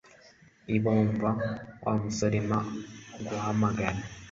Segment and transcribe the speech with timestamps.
[0.67, 1.29] Niba wumva
[1.83, 2.59] Wa musore, mpa
[3.27, 3.99] guhamagara